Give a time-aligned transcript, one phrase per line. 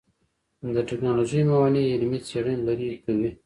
[0.75, 3.31] د ټکنالوژۍ موانع علمي څېړنې لرې کوي.